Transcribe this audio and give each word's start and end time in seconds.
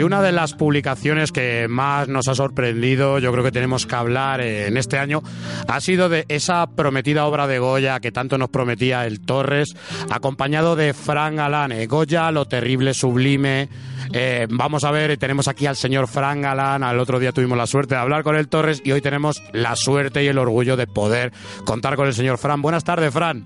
y 0.00 0.02
una 0.02 0.22
de 0.22 0.32
las 0.32 0.54
publicaciones 0.54 1.30
que 1.30 1.68
más 1.68 2.08
nos 2.08 2.26
ha 2.26 2.34
sorprendido, 2.34 3.18
yo 3.18 3.30
creo 3.32 3.44
que 3.44 3.52
tenemos 3.52 3.84
que 3.84 3.94
hablar 3.94 4.40
en 4.40 4.78
este 4.78 4.96
año, 4.96 5.22
ha 5.68 5.78
sido 5.82 6.08
de 6.08 6.24
esa 6.28 6.66
prometida 6.68 7.26
obra 7.26 7.46
de 7.46 7.58
Goya 7.58 8.00
que 8.00 8.10
tanto 8.10 8.38
nos 8.38 8.48
prometía 8.48 9.04
el 9.04 9.20
Torres, 9.20 9.76
acompañado 10.10 10.74
de 10.74 10.94
Fran 10.94 11.36
Galán. 11.36 11.72
Eh, 11.72 11.86
Goya, 11.86 12.30
lo 12.30 12.46
terrible, 12.46 12.94
sublime. 12.94 13.68
Eh, 14.14 14.46
vamos 14.48 14.84
a 14.84 14.90
ver, 14.90 15.18
tenemos 15.18 15.48
aquí 15.48 15.66
al 15.66 15.76
señor 15.76 16.08
Fran 16.08 16.40
Galán. 16.40 16.82
Al 16.82 16.98
otro 16.98 17.18
día 17.18 17.32
tuvimos 17.32 17.58
la 17.58 17.66
suerte 17.66 17.94
de 17.94 18.00
hablar 18.00 18.22
con 18.22 18.36
el 18.36 18.48
Torres 18.48 18.80
y 18.82 18.92
hoy 18.92 19.02
tenemos 19.02 19.42
la 19.52 19.76
suerte 19.76 20.24
y 20.24 20.28
el 20.28 20.38
orgullo 20.38 20.78
de 20.78 20.86
poder 20.86 21.30
contar 21.66 21.96
con 21.96 22.06
el 22.06 22.14
señor 22.14 22.38
Fran. 22.38 22.62
Buenas 22.62 22.84
tardes, 22.84 23.12
Fran. 23.12 23.44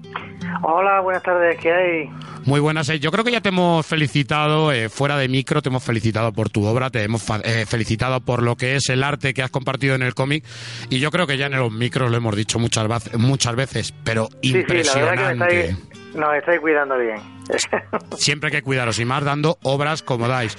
Hola, 0.63 1.01
buenas 1.01 1.23
tardes, 1.23 1.59
¿qué 1.61 1.73
hay? 1.73 2.11
Muy 2.45 2.61
buenas. 2.61 2.89
Eh. 2.89 3.01
Yo 3.01 3.11
creo 3.11 3.25
que 3.25 3.33
ya 3.33 3.41
te 3.41 3.49
hemos 3.49 3.85
felicitado 3.87 4.73
eh, 4.73 4.89
fuera 4.89 5.17
de 5.17 5.29
micro, 5.29 5.63
te 5.63 5.69
hemos 5.69 5.83
felicitado 5.83 6.33
por 6.33 6.51
tu 6.51 6.65
obra, 6.65 6.91
te 6.91 7.03
hemos 7.03 7.25
eh, 7.43 7.65
felicitado 7.67 8.21
por 8.21 8.43
lo 8.43 8.57
que 8.57 8.77
es 8.77 8.89
el 8.91 9.03
arte 9.03 9.35
que 9.35 9.43
has 9.43 9.51
compartido 9.51 9.95
en 9.95 10.03
el 10.03 10.15
cómic 10.15 10.45
y 10.91 10.99
yo 10.99 11.11
creo 11.11 11.27
que 11.27 11.37
ya 11.37 11.47
en 11.47 11.53
los 11.53 11.73
micros 11.73 12.11
lo 12.11 12.17
hemos 12.17 12.37
dicho 12.37 12.59
muchas, 12.59 12.87
muchas 13.17 13.57
veces, 13.57 13.95
pero 14.05 14.29
impresionante. 14.43 15.77
Nos 16.15 16.35
estáis 16.37 16.61
cuidando 16.61 16.97
bien. 16.97 17.21
Siempre 18.19 18.49
hay 18.49 18.53
que 18.53 18.63
cuidaros 18.63 18.99
y 18.99 19.05
más 19.05 19.25
dando 19.25 19.59
obras 19.63 20.03
como 20.03 20.29
dais. 20.29 20.57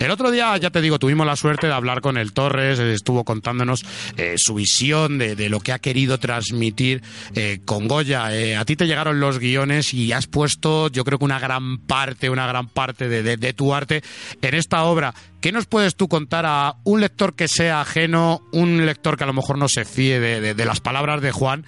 El 0.00 0.10
otro 0.10 0.30
día, 0.30 0.56
ya 0.56 0.70
te 0.70 0.80
digo, 0.80 0.98
tuvimos 0.98 1.26
la 1.26 1.36
suerte 1.36 1.66
de 1.66 1.72
hablar 1.72 2.00
con 2.00 2.16
el 2.18 2.32
Torres, 2.32 2.78
estuvo 2.78 3.24
contándonos 3.24 3.84
eh, 4.16 4.34
su 4.36 4.54
visión 4.54 5.18
de, 5.18 5.48
lo 5.48 5.60
que 5.60 5.72
ha 5.72 5.78
querido 5.78 6.18
transmitir 6.18 7.02
eh, 7.34 7.60
con 7.64 7.88
Goya. 7.88 8.34
Eh, 8.34 8.56
a 8.56 8.64
ti 8.64 8.76
te 8.76 8.86
llegaron 8.86 9.20
los 9.20 9.38
guiones 9.38 9.94
y 9.94 10.12
has 10.12 10.26
puesto, 10.26 10.88
yo 10.88 11.04
creo 11.04 11.18
que 11.18 11.24
una 11.24 11.38
gran 11.38 11.78
parte, 11.78 12.28
una 12.28 12.46
gran 12.46 12.68
parte 12.68 13.08
de, 13.08 13.52
tu 13.52 13.74
arte 13.74 14.02
en 14.42 14.54
esta 14.54 14.84
obra. 14.84 15.14
¿Qué 15.40 15.52
nos 15.52 15.66
puedes 15.66 15.94
tú 15.94 16.08
contar 16.08 16.44
a 16.46 16.74
un 16.84 17.00
lector 17.00 17.34
que 17.34 17.46
sea 17.46 17.80
ajeno, 17.80 18.42
un 18.52 18.84
lector 18.84 19.16
que 19.16 19.24
a 19.24 19.28
lo 19.28 19.32
mejor 19.32 19.56
no 19.56 19.68
se 19.68 19.84
fíe 19.84 20.18
de 20.18 20.64
las 20.64 20.80
palabras 20.80 21.22
de 21.22 21.30
Juan? 21.30 21.64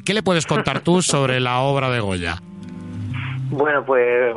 ¿Qué 0.00 0.14
le 0.14 0.22
puedes 0.22 0.46
contar 0.46 0.80
tú 0.80 1.02
sobre 1.02 1.38
la 1.38 1.60
obra 1.60 1.90
de 1.90 2.00
Goya? 2.00 2.42
Bueno, 3.52 3.84
pues 3.84 4.34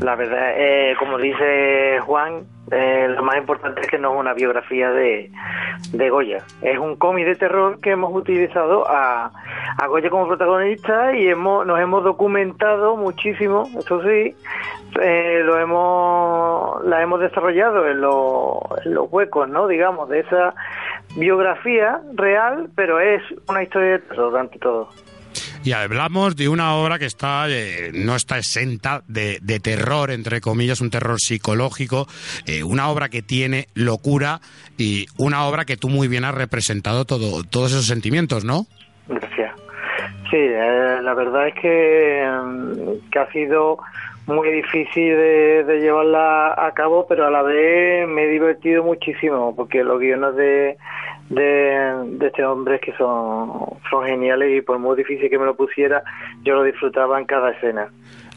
la 0.00 0.16
verdad, 0.16 0.52
eh, 0.56 0.96
como 0.98 1.16
dice 1.16 2.00
Juan, 2.04 2.44
eh, 2.72 3.06
lo 3.08 3.22
más 3.22 3.36
importante 3.36 3.82
es 3.82 3.86
que 3.86 3.98
no 3.98 4.12
es 4.12 4.20
una 4.20 4.34
biografía 4.34 4.90
de, 4.90 5.30
de 5.92 6.10
Goya. 6.10 6.42
Es 6.60 6.76
un 6.76 6.96
cómic 6.96 7.24
de 7.24 7.36
terror 7.36 7.78
que 7.80 7.92
hemos 7.92 8.12
utilizado 8.12 8.84
a, 8.88 9.30
a 9.78 9.86
Goya 9.86 10.10
como 10.10 10.26
protagonista 10.26 11.16
y 11.16 11.28
hemos, 11.28 11.64
nos 11.66 11.78
hemos 11.78 12.02
documentado 12.02 12.96
muchísimo, 12.96 13.62
eso 13.78 14.02
sí, 14.02 14.34
eh, 15.00 15.40
lo 15.44 15.56
hemos, 15.60 16.84
la 16.84 17.00
hemos 17.00 17.20
desarrollado 17.20 17.86
en, 17.86 17.98
en 17.98 18.94
los 18.94 19.12
huecos, 19.12 19.48
¿no? 19.48 19.68
Digamos, 19.68 20.08
de 20.08 20.20
esa 20.20 20.52
biografía 21.16 22.00
real, 22.14 22.70
pero 22.74 22.98
es 22.98 23.22
una 23.48 23.62
historia 23.62 23.92
de 23.92 23.98
terror 24.00 24.36
ante 24.36 24.58
todo. 24.58 24.88
Y 25.68 25.74
hablamos 25.74 26.34
de 26.34 26.48
una 26.48 26.76
obra 26.76 26.98
que 26.98 27.04
está 27.04 27.44
eh, 27.50 27.90
no 27.92 28.16
está 28.16 28.38
exenta 28.38 29.02
de, 29.06 29.60
terror, 29.62 30.10
entre 30.10 30.40
comillas, 30.40 30.80
un 30.80 30.88
terror 30.88 31.20
psicológico, 31.20 32.06
eh, 32.46 32.62
una 32.62 32.88
obra 32.88 33.10
que 33.10 33.20
tiene 33.20 33.66
locura 33.74 34.40
y 34.78 35.04
una 35.18 35.44
obra 35.44 35.66
que 35.66 35.76
tú 35.76 35.90
muy 35.90 36.08
bien 36.08 36.24
has 36.24 36.34
representado 36.34 37.04
todo, 37.04 37.44
todos 37.44 37.72
esos 37.72 37.86
sentimientos, 37.86 38.46
¿no? 38.46 38.64
Gracias. 39.08 39.52
Sí, 40.30 40.38
eh, 40.38 41.00
la 41.02 41.12
verdad 41.12 41.48
es 41.48 41.54
que, 41.60 42.26
mm, 42.26 43.10
que 43.10 43.18
ha 43.18 43.30
sido 43.30 43.78
muy 44.26 44.50
difícil 44.50 45.16
de, 45.16 45.80
llevarla 45.82 46.54
a 46.56 46.72
cabo, 46.72 47.06
pero 47.06 47.26
a 47.26 47.30
la 47.30 47.42
vez 47.42 48.08
me 48.08 48.24
he 48.24 48.28
divertido 48.28 48.84
muchísimo, 48.84 49.54
porque 49.54 49.84
los 49.84 50.00
guiones 50.00 50.34
de, 50.34 50.78
de, 51.28 52.26
este 52.26 52.44
hombre 52.44 52.80
que 52.80 52.92
son, 52.96 53.50
son 53.90 54.06
geniales 54.06 54.56
y 54.56 54.62
por 54.62 54.78
muy 54.78 54.96
difícil 54.96 55.28
que 55.28 55.38
me 55.38 55.44
lo 55.44 55.56
pusiera, 55.56 56.02
yo 56.42 56.54
lo 56.54 56.62
disfrutaba 56.62 57.18
en 57.18 57.26
cada 57.26 57.50
escena. 57.50 57.90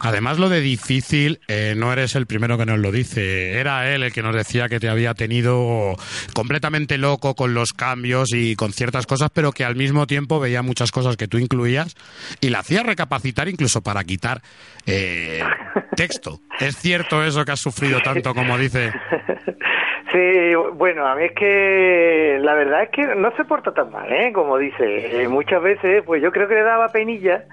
Además, 0.03 0.39
lo 0.39 0.49
de 0.49 0.61
difícil, 0.61 1.39
eh, 1.47 1.75
no 1.77 1.93
eres 1.93 2.15
el 2.15 2.25
primero 2.25 2.57
que 2.57 2.65
nos 2.65 2.79
lo 2.79 2.91
dice. 2.91 3.59
Era 3.59 3.93
él 3.93 4.01
el 4.01 4.11
que 4.11 4.23
nos 4.23 4.35
decía 4.35 4.67
que 4.67 4.79
te 4.79 4.89
había 4.89 5.13
tenido 5.13 5.95
completamente 6.33 6.97
loco 6.97 7.35
con 7.35 7.53
los 7.53 7.71
cambios 7.71 8.33
y 8.33 8.55
con 8.55 8.73
ciertas 8.73 9.05
cosas, 9.05 9.29
pero 9.31 9.51
que 9.51 9.63
al 9.63 9.75
mismo 9.75 10.07
tiempo 10.07 10.39
veía 10.39 10.63
muchas 10.63 10.91
cosas 10.91 11.17
que 11.17 11.27
tú 11.27 11.37
incluías 11.37 11.95
y 12.39 12.49
la 12.49 12.59
hacía 12.59 12.81
recapacitar 12.81 13.47
incluso 13.47 13.81
para 13.83 14.03
quitar 14.03 14.41
eh, 14.87 15.43
texto. 15.95 16.39
¿Es 16.59 16.77
cierto 16.77 17.23
eso 17.23 17.45
que 17.45 17.51
has 17.51 17.61
sufrido 17.61 17.99
tanto 18.01 18.33
como 18.33 18.57
dice? 18.57 18.91
Sí, 20.11 20.53
bueno, 20.73 21.07
a 21.07 21.15
mí 21.15 21.25
es 21.25 21.31
que 21.33 22.37
la 22.41 22.53
verdad 22.53 22.83
es 22.83 22.89
que 22.89 23.15
no 23.15 23.31
se 23.37 23.45
porta 23.45 23.71
tan 23.71 23.91
mal, 23.91 24.11
¿eh? 24.11 24.33
Como 24.33 24.57
dice, 24.57 25.23
eh, 25.23 25.27
muchas 25.29 25.61
veces, 25.61 26.03
pues 26.05 26.21
yo 26.21 26.31
creo 26.31 26.47
que 26.49 26.55
le 26.55 26.63
daba 26.63 26.89
penilla. 26.89 27.45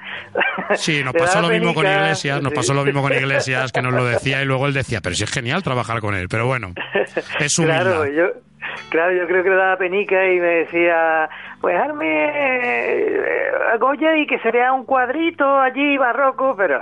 Sí, 0.74 1.04
nos 1.04 1.12
pasó 1.19 1.41
lo 1.41 1.48
mismo 1.48 1.72
con 1.72 1.86
Iglesias, 1.86 2.42
nos 2.42 2.52
pasó 2.52 2.74
lo 2.74 2.84
mismo 2.84 3.02
con 3.02 3.12
Iglesias, 3.12 3.70
que 3.70 3.80
nos 3.80 3.94
lo 3.94 4.04
decía 4.04 4.42
y 4.42 4.44
luego 4.44 4.66
él 4.66 4.74
decía, 4.74 5.00
pero 5.00 5.14
sí 5.14 5.24
es 5.24 5.30
genial 5.30 5.62
trabajar 5.62 6.00
con 6.00 6.14
él, 6.14 6.28
pero 6.28 6.46
bueno, 6.46 6.72
es 7.38 7.58
humildad. 7.58 7.82
Claro, 7.82 8.06
yo, 8.06 8.24
claro, 8.91 9.12
yo 9.12 9.27
creo 9.27 9.43
que 9.43 9.50
le 9.50 9.56
daba 9.56 9.77
penica 9.77 10.27
y 10.27 10.41
me 10.41 10.65
decía, 10.65 11.28
pues 11.61 11.77
arme 11.77 12.31
eh, 12.34 13.53
Goya 13.78 14.16
y 14.16 14.27
que 14.27 14.39
sería 14.41 14.72
un 14.72 14.84
cuadrito 14.84 15.59
allí 15.59 15.97
barroco, 15.99 16.55
pero 16.56 16.81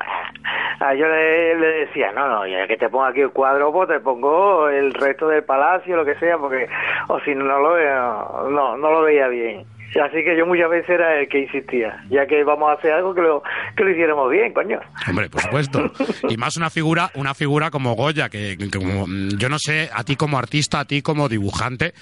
ah, 0.81 0.95
yo 0.95 1.07
le, 1.07 1.57
decía, 1.57 2.13
no, 2.13 2.29
no, 2.29 2.47
ya 2.47 2.67
que 2.67 2.77
te 2.77 2.89
pongo 2.89 3.05
aquí 3.05 3.21
el 3.21 3.31
cuadro, 3.31 3.73
pues 3.73 3.89
te 3.89 4.01
pongo 4.01 4.69
el 4.69 4.95
resto 4.95 5.29
del 5.29 5.45
palacio, 5.45 5.97
lo 5.97 6.05
que 6.05 6.15
sea, 6.17 6.39
porque 6.39 6.69
o 7.09 7.21
si 7.21 7.35
no 7.35 7.45
lo 7.45 7.73
veo, 7.73 8.49
no, 8.51 8.77
no 8.77 8.91
lo 8.91 9.03
veía 9.03 9.29
bien. 9.29 9.76
Así 10.03 10.25
que 10.25 10.37
yo 10.37 10.47
muchas 10.47 10.69
veces 10.69 10.91
era 10.91 11.21
el 11.21 11.29
que 11.29 11.41
insistía, 11.41 12.05
ya 12.11 12.27
que 12.27 12.45
vamos 12.45 12.69
a 12.69 12.75
hacer 12.75 12.93
algo 12.93 13.15
que 13.15 13.23
lo, 13.23 13.43
que 13.77 13.85
lo 13.85 13.91
hiciéramos 13.91 14.31
bien, 14.31 14.53
coño. 14.53 14.81
Hombre, 15.09 15.31
por 15.31 15.41
supuesto. 15.41 15.93
Y 16.29 16.37
más 16.37 16.57
una 16.57 16.71
figura, 16.71 17.11
una 17.15 17.35
figura 17.35 17.71
como 17.71 17.95
Goya, 17.95 18.29
que, 18.29 18.57
como, 18.73 19.07
yo 19.39 19.49
no 19.49 19.59
sé, 19.59 19.89
a 19.93 20.03
ti 20.03 20.17
como 20.17 20.39
artista, 20.39 20.81
a 20.81 20.85
ti 20.85 21.03
como 21.03 21.29
dibujante, 21.29 21.95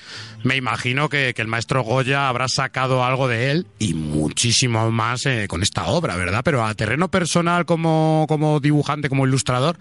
me 0.45 0.57
imagino 0.57 1.09
que, 1.09 1.35
el 1.35 1.49
maestro 1.49 1.83
Goya 1.83 2.29
habrá 2.29 2.49
sacado 2.49 3.05
algo 3.05 3.29
de 3.29 3.51
él 3.51 3.67
y 3.79 3.93
muchísimo 3.93 4.91
más 4.91 5.27
eh, 5.27 5.47
con 5.47 5.63
esta 5.63 5.87
obra, 5.87 6.17
¿verdad? 6.17 6.41
Pero 6.45 6.65
a 6.65 6.75
terreno 6.75 7.09
personal 7.09 7.67
como, 7.67 8.25
como 8.29 8.61
dibujante, 8.61 9.09
como 9.09 9.27
ilustrador, 9.27 9.77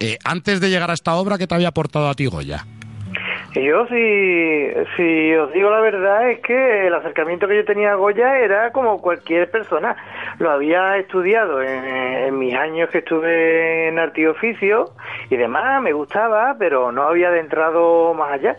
eh, 0.00 0.18
antes 0.24 0.60
de 0.60 0.68
llegar 0.68 0.90
a 0.90 0.94
esta 0.94 1.14
obra, 1.14 1.38
¿qué 1.38 1.46
te 1.46 1.54
había 1.54 1.68
aportado 1.68 2.08
a 2.08 2.14
ti 2.14 2.26
Goya? 2.26 2.66
Yo, 3.54 3.86
si, 3.86 4.68
si 4.96 5.34
os 5.34 5.52
digo 5.52 5.70
la 5.70 5.80
verdad, 5.80 6.30
es 6.30 6.40
que 6.40 6.86
el 6.86 6.94
acercamiento 6.94 7.48
que 7.48 7.56
yo 7.56 7.64
tenía 7.64 7.92
a 7.92 7.94
Goya 7.94 8.38
era 8.38 8.72
como 8.72 9.00
cualquier 9.00 9.50
persona. 9.50 9.96
Lo 10.38 10.50
había 10.50 10.98
estudiado 10.98 11.62
en, 11.62 12.38
mis 12.38 12.54
años 12.54 12.90
que 12.90 12.98
estuve 12.98 13.88
en 13.88 13.98
arte 13.98 14.20
y 15.30 15.36
demás, 15.36 15.82
me 15.82 15.92
gustaba, 15.92 16.56
pero 16.58 16.92
no 16.92 17.04
había 17.04 17.28
adentrado 17.28 18.12
más 18.12 18.32
allá. 18.32 18.56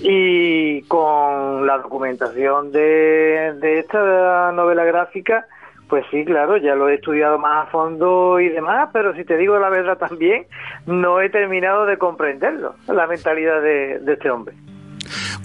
Y 0.00 0.82
con 0.82 1.66
la 1.66 1.78
documentación 1.78 2.72
de 2.72 3.78
esta 3.78 4.52
novela 4.52 4.84
gráfica, 4.84 5.46
pues 5.88 6.04
sí, 6.10 6.24
claro, 6.24 6.56
ya 6.56 6.74
lo 6.74 6.88
he 6.88 6.94
estudiado 6.94 7.38
más 7.38 7.66
a 7.66 7.70
fondo 7.70 8.40
y 8.40 8.48
demás, 8.48 8.88
pero 8.92 9.14
si 9.14 9.24
te 9.24 9.36
digo 9.36 9.58
la 9.58 9.68
verdad 9.68 9.98
también, 9.98 10.46
no 10.86 11.20
he 11.20 11.28
terminado 11.28 11.86
de 11.86 11.98
comprenderlo, 11.98 12.74
la 12.88 13.06
mentalidad 13.06 13.60
de, 13.60 14.00
este 14.06 14.30
hombre. 14.30 14.54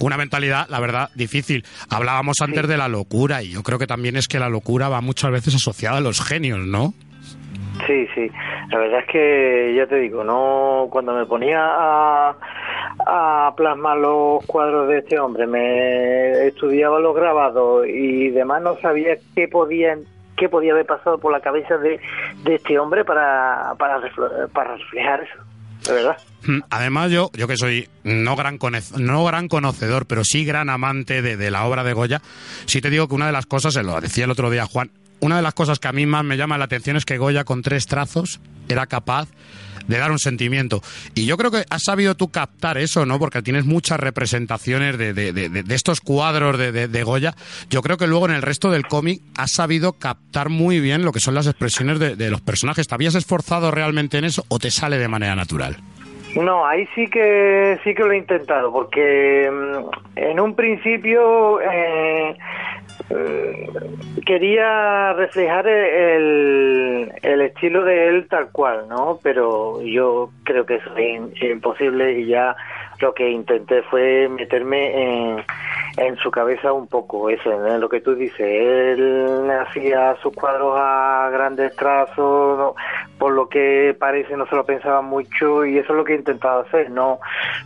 Una 0.00 0.16
mentalidad, 0.16 0.66
la 0.70 0.80
verdad, 0.80 1.10
difícil. 1.14 1.64
Hablábamos 1.90 2.36
antes 2.40 2.66
de 2.66 2.78
la 2.78 2.88
locura 2.88 3.42
y 3.42 3.50
yo 3.50 3.62
creo 3.62 3.78
que 3.78 3.86
también 3.86 4.16
es 4.16 4.28
que 4.28 4.38
la 4.38 4.48
locura 4.48 4.88
va 4.88 5.02
muchas 5.02 5.30
veces 5.30 5.54
asociada 5.54 5.98
a 5.98 6.00
los 6.00 6.26
genios, 6.26 6.60
¿no? 6.60 6.94
Sí, 7.86 8.06
sí. 8.14 8.30
La 8.70 8.78
verdad 8.78 9.00
es 9.00 9.06
que, 9.06 9.74
ya 9.76 9.86
te 9.86 9.96
digo, 9.96 10.24
no 10.24 10.88
cuando 10.90 11.12
me 11.12 11.26
ponía 11.26 11.60
a, 11.60 12.34
a 13.06 13.54
plasmar 13.56 13.98
los 13.98 14.44
cuadros 14.46 14.88
de 14.88 14.98
este 14.98 15.18
hombre, 15.18 15.46
me 15.46 16.46
estudiaba 16.46 16.98
los 16.98 17.14
grabados 17.14 17.86
y 17.86 18.30
demás, 18.30 18.62
no 18.62 18.76
sabía 18.78 19.16
qué 19.34 19.48
podían 19.48 20.04
qué 20.40 20.48
podía 20.48 20.72
haber 20.72 20.86
pasado 20.86 21.18
por 21.18 21.30
la 21.30 21.40
cabeza 21.40 21.76
de, 21.76 22.00
este 22.46 22.78
hombre 22.78 23.04
para, 23.04 23.74
para, 23.78 24.00
para 24.52 24.76
reflejar 24.76 25.22
eso, 25.22 25.44
de 25.86 25.92
verdad. 25.92 26.16
Mm, 26.46 26.60
además, 26.70 27.10
yo, 27.10 27.30
yo 27.34 27.46
que 27.46 27.58
soy 27.58 27.88
no 28.04 28.34
gran, 28.36 28.58
no 28.96 29.24
gran 29.26 29.48
conocedor, 29.48 30.06
pero 30.06 30.24
sí 30.24 30.46
gran 30.46 30.70
amante 30.70 31.20
de, 31.20 31.36
de, 31.36 31.50
la 31.50 31.66
obra 31.66 31.84
de 31.84 31.92
Goya, 31.92 32.22
sí 32.64 32.80
te 32.80 32.88
digo 32.88 33.06
que 33.06 33.14
una 33.14 33.26
de 33.26 33.32
las 33.32 33.44
cosas, 33.44 33.74
se 33.74 33.82
lo 33.82 34.00
decía 34.00 34.24
el 34.24 34.30
otro 34.30 34.48
día 34.48 34.64
Juan, 34.64 34.90
una 35.20 35.36
de 35.36 35.42
las 35.42 35.52
cosas 35.52 35.78
que 35.78 35.88
a 35.88 35.92
mí 35.92 36.06
más 36.06 36.24
me 36.24 36.38
llama 36.38 36.56
la 36.56 36.64
atención 36.64 36.96
es 36.96 37.04
que 37.04 37.18
Goya 37.18 37.44
con 37.44 37.60
tres 37.60 37.86
trazos 37.86 38.40
era 38.68 38.86
capaz 38.86 39.28
de 39.90 39.98
dar 39.98 40.10
un 40.10 40.18
sentimiento. 40.18 40.80
Y 41.14 41.26
yo 41.26 41.36
creo 41.36 41.50
que 41.50 41.64
has 41.68 41.82
sabido 41.82 42.14
tú 42.14 42.30
captar 42.30 42.78
eso, 42.78 43.04
¿no? 43.04 43.18
Porque 43.18 43.42
tienes 43.42 43.66
muchas 43.66 43.98
representaciones 43.98 44.96
de, 44.96 45.12
de, 45.12 45.32
de, 45.32 45.74
estos 45.74 46.00
cuadros 46.00 46.56
de, 46.58 47.02
Goya. 47.02 47.34
Yo 47.68 47.82
creo 47.82 47.96
que 47.96 48.06
luego 48.06 48.26
en 48.26 48.34
el 48.34 48.42
resto 48.42 48.70
del 48.70 48.86
cómic 48.86 49.20
has 49.36 49.52
sabido 49.52 49.94
captar 49.94 50.48
muy 50.48 50.80
bien 50.80 51.04
lo 51.04 51.12
que 51.12 51.20
son 51.20 51.34
las 51.34 51.46
expresiones 51.46 51.98
de, 51.98 52.30
los 52.30 52.40
personajes. 52.40 52.86
¿Te 52.86 52.94
habías 52.94 53.16
esforzado 53.16 53.70
realmente 53.70 54.18
en 54.18 54.24
eso 54.24 54.44
o 54.48 54.58
te 54.58 54.70
sale 54.70 54.96
de 54.98 55.08
manera 55.08 55.34
natural? 55.34 55.76
No, 56.36 56.64
ahí 56.64 56.86
sí 56.94 57.08
que 57.08 57.78
sí 57.82 57.92
que 57.92 58.04
lo 58.04 58.12
he 58.12 58.18
intentado, 58.18 58.72
porque 58.72 59.50
mm, 59.50 60.18
en 60.18 60.38
un 60.38 60.54
principio 60.54 61.60
eh, 61.60 62.36
eh, 63.10 63.68
quería 64.24 65.12
reflejar 65.14 65.66
el 65.66 66.69
estilo 67.40 67.84
de 67.84 68.08
él 68.08 68.28
tal 68.28 68.50
cual, 68.50 68.88
¿no? 68.88 69.18
Pero 69.22 69.80
yo 69.82 70.30
creo 70.44 70.66
que 70.66 70.76
eso 70.76 70.90
es 70.96 71.42
imposible 71.42 72.20
y 72.20 72.26
ya 72.26 72.56
lo 73.00 73.14
que 73.14 73.30
intenté 73.30 73.82
fue 73.82 74.28
meterme 74.28 75.38
en, 75.96 76.16
su 76.22 76.30
cabeza 76.30 76.72
un 76.72 76.86
poco 76.86 77.30
eso, 77.30 77.66
en 77.66 77.80
lo 77.80 77.88
que 77.88 78.00
tú 78.00 78.14
dices. 78.14 78.40
Él 78.40 79.50
hacía 79.50 80.16
sus 80.22 80.34
cuadros 80.34 80.74
a 80.76 81.28
grandes 81.32 81.74
trazos, 81.76 82.74
por 83.18 83.32
lo 83.32 83.48
que 83.48 83.94
parece 83.98 84.36
no 84.36 84.46
se 84.46 84.56
lo 84.56 84.64
pensaba 84.64 85.02
mucho 85.02 85.64
y 85.64 85.78
eso 85.78 85.92
es 85.92 85.96
lo 85.96 86.04
que 86.04 86.14
he 86.14 86.16
intentado 86.16 86.60
hacer. 86.60 86.90
No, 86.90 87.20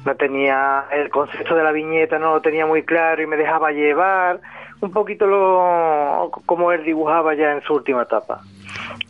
no 0.05 0.14
tenía 0.17 0.84
el 0.93 1.10
concepto 1.10 1.55
de 1.55 1.64
la 1.64 1.72
viñeta, 1.72 2.19
no 2.19 2.34
lo 2.34 2.40
tenía 2.40 2.67
muy 2.67 2.82
claro 2.82 3.22
y 3.22 3.26
me 3.26 3.37
dejaba 3.37 3.72
llevar 3.72 4.40
un 4.81 4.90
poquito 4.90 5.26
lo 5.26 6.31
como 6.46 6.72
él 6.72 6.84
dibujaba 6.84 7.34
ya 7.34 7.52
en 7.52 7.62
su 7.62 7.75
última 7.75 8.02
etapa. 8.02 8.40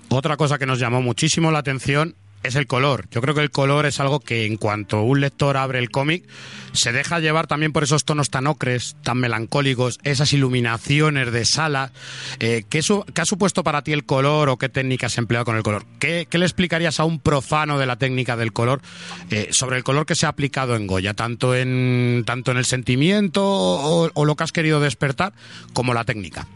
Otra 0.08 0.36
cosa 0.36 0.58
que 0.58 0.66
nos 0.66 0.78
llamó 0.78 1.02
muchísimo 1.02 1.50
la 1.50 1.58
atención 1.58 2.14
es 2.44 2.54
el 2.56 2.66
color. 2.66 3.06
Yo 3.10 3.20
creo 3.20 3.34
que 3.34 3.40
el 3.40 3.50
color 3.50 3.86
es 3.86 3.98
algo 4.00 4.20
que 4.20 4.46
en 4.46 4.56
cuanto 4.56 5.02
un 5.02 5.20
lector 5.20 5.56
abre 5.56 5.78
el 5.78 5.90
cómic, 5.90 6.24
se 6.72 6.92
deja 6.92 7.18
llevar 7.18 7.46
también 7.46 7.72
por 7.72 7.82
esos 7.82 8.04
tonos 8.04 8.30
tan 8.30 8.46
ocres, 8.46 8.96
tan 9.02 9.18
melancólicos, 9.18 9.98
esas 10.04 10.32
iluminaciones 10.32 11.32
de 11.32 11.44
sala. 11.46 11.90
Eh, 12.38 12.64
¿qué, 12.68 12.80
ha 12.80 13.24
supuesto 13.24 13.64
para 13.64 13.82
ti 13.82 13.92
el 13.92 14.04
color 14.04 14.50
o 14.50 14.58
qué 14.58 14.68
técnica 14.68 15.06
has 15.06 15.18
empleado 15.18 15.46
con 15.46 15.56
el 15.56 15.62
color? 15.62 15.84
¿Qué, 15.98 16.28
le 16.30 16.44
explicarías 16.44 17.00
a 17.00 17.04
un 17.04 17.18
profano 17.18 17.78
de 17.78 17.86
la 17.86 17.96
técnica 17.96 18.36
del 18.36 18.52
color 18.52 18.82
eh, 19.30 19.48
sobre 19.50 19.78
el 19.78 19.84
color 19.84 20.04
que 20.04 20.14
se 20.14 20.26
ha 20.26 20.28
aplicado 20.28 20.76
en 20.76 20.86
Goya, 20.86 21.14
tanto 21.14 21.54
en, 21.54 22.24
tanto 22.26 22.50
en 22.50 22.58
el 22.58 22.66
sentimiento 22.66 23.42
o 23.44 24.24
lo 24.24 24.36
que 24.36 24.44
has 24.44 24.52
querido 24.52 24.80
despertar 24.80 25.32
como 25.72 25.94
la 25.94 26.04
técnica? 26.04 26.46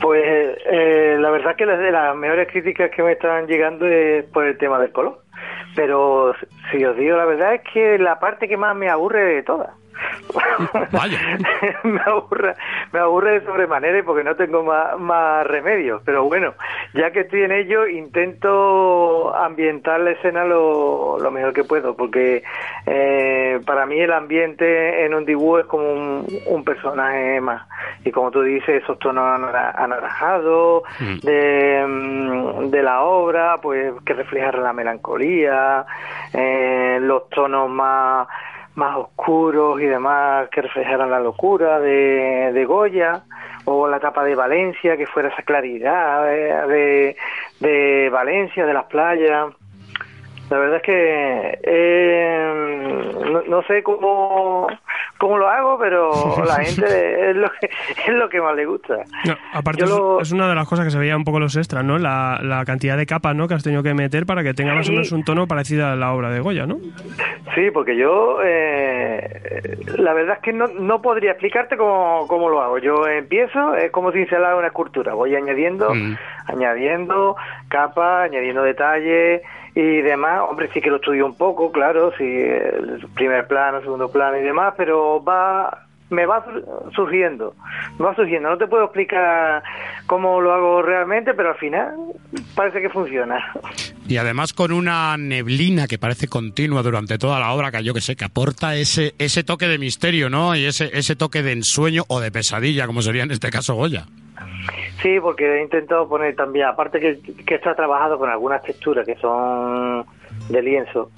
Pues 0.00 0.22
eh, 0.24 1.16
la 1.18 1.30
verdad 1.30 1.56
que 1.56 1.66
las 1.66 1.78
de 1.78 1.90
las 1.90 2.16
mejores 2.16 2.48
críticas 2.48 2.90
que 2.90 3.02
me 3.02 3.12
están 3.12 3.46
llegando 3.46 3.86
es 3.86 4.24
por 4.26 4.44
el 4.44 4.56
tema 4.58 4.78
del 4.78 4.92
color. 4.92 5.20
Pero 5.74 6.34
si 6.70 6.84
os 6.84 6.96
digo 6.96 7.16
la 7.16 7.24
verdad 7.24 7.54
es 7.54 7.62
que 7.72 7.98
la 7.98 8.18
parte 8.18 8.48
que 8.48 8.56
más 8.56 8.74
me 8.76 8.88
aburre 8.88 9.24
de 9.24 9.42
todas 9.42 9.70
me 11.84 12.00
aburre, 12.00 12.54
me 12.92 12.98
aburre 12.98 13.40
de 13.40 13.46
sobremanera 13.46 14.02
porque 14.04 14.24
no 14.24 14.34
tengo 14.36 14.62
más, 14.62 14.98
más 14.98 15.46
remedios. 15.46 16.02
Pero 16.04 16.24
bueno, 16.24 16.54
ya 16.92 17.12
que 17.12 17.20
estoy 17.20 17.42
en 17.42 17.52
ello, 17.52 17.86
intento 17.86 19.34
ambientar 19.34 20.00
la 20.00 20.10
escena 20.10 20.44
lo, 20.44 21.18
lo 21.20 21.30
mejor 21.30 21.52
que 21.52 21.62
puedo, 21.62 21.94
porque 21.94 22.42
eh, 22.86 23.60
para 23.64 23.86
mí 23.86 24.00
el 24.00 24.12
ambiente 24.12 25.04
en 25.04 25.14
un 25.14 25.24
dibujo 25.24 25.60
es 25.60 25.66
como 25.66 26.24
un, 26.46 26.64
personaje 26.64 27.40
más. 27.40 27.66
Y 28.04 28.10
como 28.10 28.30
tú 28.30 28.42
dices, 28.42 28.82
esos 28.82 28.98
tonos 28.98 29.24
anaranjados 29.24 30.82
mm. 30.98 31.18
de, 31.20 31.86
mm, 31.86 32.70
de 32.70 32.82
la 32.82 33.02
obra, 33.02 33.58
pues 33.62 33.92
que 34.04 34.14
reflejan 34.14 34.62
la 34.62 34.72
melancolía, 34.72 35.86
eh, 36.32 36.98
los 37.00 37.28
tonos 37.30 37.70
más 37.70 38.26
más 38.76 38.96
oscuros 38.96 39.80
y 39.80 39.86
demás 39.86 40.48
que 40.48 40.62
reflejaran 40.62 41.10
la 41.10 41.18
locura 41.18 41.80
de, 41.80 42.52
de 42.52 42.64
Goya 42.64 43.24
o 43.64 43.88
la 43.88 43.98
etapa 43.98 44.24
de 44.24 44.34
Valencia 44.34 44.96
que 44.96 45.06
fuera 45.06 45.28
esa 45.28 45.42
claridad 45.42 46.24
de, 46.24 47.16
de, 47.60 48.08
Valencia 48.10 48.66
de 48.66 48.74
las 48.74 48.84
playas. 48.84 49.52
La 50.50 50.58
verdad 50.58 50.76
es 50.76 50.82
que 50.82 51.58
eh, 51.62 53.14
no, 53.30 53.42
no, 53.42 53.62
sé 53.62 53.82
cómo 53.82 54.66
cómo 55.20 55.36
lo 55.36 55.48
hago, 55.48 55.78
pero 55.78 56.10
la 56.46 56.64
gente 56.64 57.30
es 57.30 57.36
lo 57.36 57.48
que, 57.50 57.66
es 58.06 58.14
lo 58.14 58.28
que 58.28 58.40
más 58.40 58.56
le 58.56 58.64
gusta. 58.64 59.04
aparte 59.52 59.84
es, 59.84 60.32
una 60.32 60.48
de 60.48 60.54
las 60.54 60.66
cosas 60.66 60.86
que 60.86 60.90
se 60.90 60.98
veía 60.98 61.16
un 61.16 61.24
poco 61.24 61.38
los 61.38 61.54
extras, 61.56 61.84
¿no? 61.84 61.98
La, 61.98 62.40
la 62.42 62.64
cantidad 62.64 62.96
de 62.96 63.06
capas, 63.06 63.36
¿no? 63.36 63.46
Que 63.46 63.54
has 63.54 63.62
tenido 63.62 63.82
que 63.82 63.92
meter 63.92 64.24
para 64.24 64.42
que 64.42 64.54
tenga 64.54 64.74
más 64.74 64.88
o 64.88 64.92
menos 64.92 65.12
un 65.12 65.22
tono 65.22 65.46
parecido 65.46 65.86
a 65.86 65.94
la 65.94 66.12
obra 66.12 66.30
de 66.30 66.40
Goya, 66.40 66.66
¿no? 66.66 66.78
Sí, 67.54 67.70
porque 67.72 67.96
yo 67.96 68.38
eh, 68.42 69.78
la 69.98 70.14
verdad 70.14 70.36
es 70.36 70.42
que 70.42 70.54
no, 70.54 70.68
no 70.68 71.02
podría 71.02 71.32
explicarte 71.32 71.76
cómo, 71.76 72.26
cómo 72.26 72.48
lo 72.48 72.62
hago. 72.62 72.78
Yo 72.78 73.06
empiezo, 73.06 73.74
es 73.74 73.90
como 73.90 74.12
si 74.12 74.20
instalara 74.20 74.56
una 74.56 74.68
escultura, 74.68 75.12
voy 75.12 75.36
añadiendo, 75.36 75.94
mm. 75.94 76.16
añadiendo 76.46 77.36
capas, 77.68 78.30
añadiendo 78.30 78.62
detalles 78.62 79.42
y 79.74 80.02
demás, 80.02 80.42
hombre, 80.48 80.70
sí 80.72 80.80
que 80.80 80.90
lo 80.90 80.96
estudio 80.96 81.26
un 81.26 81.36
poco, 81.36 81.70
claro, 81.70 82.12
sí, 82.16 82.24
el 82.24 83.06
primer 83.14 83.46
plano, 83.46 83.80
segundo 83.80 84.10
plano 84.10 84.36
y 84.38 84.42
demás, 84.42 84.74
pero 84.76 85.22
va 85.22 85.86
me 86.10 86.26
va 86.26 86.44
surgiendo, 86.94 87.54
va 88.00 88.14
surgiendo. 88.14 88.50
No 88.50 88.58
te 88.58 88.66
puedo 88.66 88.84
explicar 88.84 89.62
cómo 90.06 90.40
lo 90.40 90.52
hago 90.52 90.82
realmente, 90.82 91.34
pero 91.34 91.50
al 91.50 91.56
final 91.56 91.94
parece 92.54 92.80
que 92.80 92.90
funciona. 92.90 93.38
Y 94.08 94.16
además 94.16 94.52
con 94.52 94.72
una 94.72 95.16
neblina 95.16 95.86
que 95.86 95.98
parece 95.98 96.26
continua 96.26 96.82
durante 96.82 97.16
toda 97.16 97.38
la 97.38 97.52
obra, 97.52 97.70
que 97.70 97.84
yo 97.84 97.94
que 97.94 98.00
sé, 98.00 98.16
que 98.16 98.24
aporta 98.24 98.74
ese, 98.74 99.14
ese 99.18 99.44
toque 99.44 99.68
de 99.68 99.78
misterio, 99.78 100.28
¿no? 100.28 100.56
Y 100.56 100.64
ese, 100.64 100.90
ese 100.92 101.14
toque 101.14 101.42
de 101.42 101.52
ensueño 101.52 102.02
o 102.08 102.20
de 102.20 102.32
pesadilla, 102.32 102.86
como 102.86 103.02
sería 103.02 103.22
en 103.22 103.30
este 103.30 103.50
caso 103.50 103.74
Goya. 103.74 104.06
Sí, 105.02 105.18
porque 105.20 105.44
he 105.46 105.62
intentado 105.62 106.08
poner 106.08 106.34
también, 106.36 106.66
aparte 106.66 107.00
que, 107.00 107.20
que 107.44 107.54
está 107.54 107.74
trabajado 107.74 108.18
con 108.18 108.28
algunas 108.28 108.62
texturas 108.62 109.06
que 109.06 109.14
son 109.16 110.04
de 110.50 110.62
lienzo, 110.62 111.10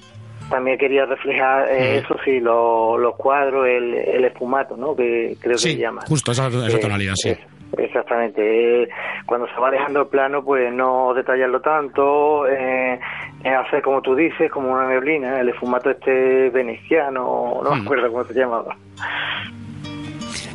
también 0.49 0.77
quería 0.77 1.05
reflejar 1.05 1.69
eh, 1.69 1.97
eso 1.97 2.15
sí, 2.23 2.39
los 2.39 3.15
cuadros, 3.17 3.65
el, 3.67 3.93
el, 3.93 4.25
espumato, 4.25 4.77
¿no? 4.77 4.95
Que 4.95 5.35
creo 5.41 5.53
que 5.53 5.57
se 5.57 5.77
llama. 5.77 6.01
Justo 6.07 6.31
esa, 6.31 6.47
esa 6.47 6.79
tonalidad, 6.79 7.13
sí. 7.15 7.33
exactamente. 7.77 8.87
cuando 9.25 9.47
se 9.47 9.59
va 9.59 9.71
dejando 9.71 10.01
el 10.01 10.07
plano, 10.07 10.43
pues 10.43 10.73
no 10.73 11.13
detallarlo 11.13 11.59
tanto, 11.61 12.47
eh, 12.47 12.99
hacer 13.43 13.81
como 13.81 14.01
tú 14.01 14.15
dices, 14.15 14.51
como 14.51 14.71
una 14.71 14.87
neblina, 14.87 15.39
el 15.39 15.49
esfumato 15.49 15.89
este 15.89 16.49
veneciano, 16.49 17.61
no 17.63 17.69
me 17.71 17.81
mm. 17.81 17.83
acuerdo 17.83 18.11
cómo 18.11 18.23
se 18.25 18.33
llamaba. 18.33 18.75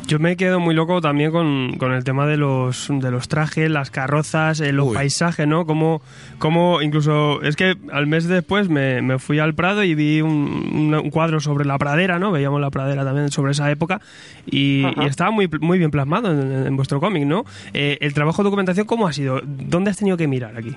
Yo 0.09 0.17
me 0.17 0.35
quedo 0.37 0.59
muy 0.59 0.73
loco 0.73 1.01
también 1.01 1.31
con, 1.31 1.77
con 1.77 1.93
el 1.93 2.03
tema 2.03 2.25
de 2.25 2.35
los, 2.35 2.87
de 2.89 3.11
los 3.11 3.27
trajes, 3.27 3.69
las 3.69 3.91
carrozas, 3.91 4.59
eh, 4.59 4.73
los 4.73 4.91
paisajes, 4.91 5.45
¿no? 5.45 5.67
Como, 5.67 6.01
como 6.39 6.81
incluso, 6.81 7.43
es 7.43 7.55
que 7.55 7.75
al 7.91 8.07
mes 8.07 8.27
después 8.27 8.69
me, 8.69 9.03
me 9.03 9.19
fui 9.19 9.37
al 9.37 9.53
Prado 9.53 9.83
y 9.83 9.93
vi 9.93 10.23
un, 10.23 10.95
un, 10.95 11.09
cuadro 11.11 11.39
sobre 11.39 11.63
la 11.63 11.77
pradera, 11.77 12.17
¿no? 12.17 12.31
Veíamos 12.31 12.59
la 12.59 12.71
pradera 12.71 13.05
también 13.05 13.29
sobre 13.29 13.51
esa 13.51 13.69
época 13.69 14.01
y, 14.47 14.83
estaba 15.05 15.29
muy, 15.29 15.47
muy 15.61 15.77
bien 15.77 15.91
plasmado 15.91 16.31
en, 16.31 16.75
vuestro 16.75 16.99
cómic, 16.99 17.27
¿no? 17.27 17.45
Eh, 17.75 17.99
el 18.01 18.15
trabajo 18.15 18.41
de 18.41 18.45
documentación, 18.45 18.87
¿cómo 18.87 19.07
ha 19.07 19.13
sido? 19.13 19.41
¿Dónde 19.43 19.91
has 19.91 19.97
tenido 19.97 20.17
que 20.17 20.27
mirar 20.27 20.57
aquí? 20.57 20.75